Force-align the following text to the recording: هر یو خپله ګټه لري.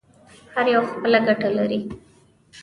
هر 0.53 0.65
یو 0.73 0.81
خپله 0.91 1.19
ګټه 1.27 1.49
لري. 1.57 1.79